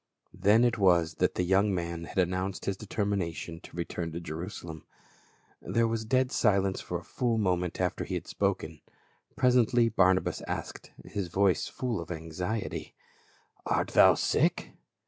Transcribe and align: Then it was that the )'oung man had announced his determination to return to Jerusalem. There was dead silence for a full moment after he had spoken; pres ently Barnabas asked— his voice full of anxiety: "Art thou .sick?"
Then 0.33 0.63
it 0.63 0.79
was 0.79 1.13
that 1.21 1.35
the 1.35 1.45
)'oung 1.51 1.73
man 1.75 2.05
had 2.05 2.17
announced 2.17 2.65
his 2.65 2.75
determination 2.75 3.59
to 3.59 3.77
return 3.77 4.11
to 4.13 4.19
Jerusalem. 4.19 4.83
There 5.61 5.87
was 5.87 6.05
dead 6.05 6.31
silence 6.31 6.81
for 6.81 6.97
a 6.97 7.03
full 7.03 7.37
moment 7.37 7.79
after 7.79 8.03
he 8.03 8.15
had 8.15 8.25
spoken; 8.25 8.81
pres 9.35 9.55
ently 9.57 9.93
Barnabas 9.95 10.41
asked— 10.47 10.89
his 11.05 11.27
voice 11.27 11.67
full 11.67 12.01
of 12.01 12.09
anxiety: 12.09 12.95
"Art 13.67 13.89
thou 13.89 14.15
.sick?" 14.15 14.71